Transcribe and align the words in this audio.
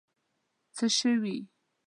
څه 0.75 0.85
شوي. 0.97 1.37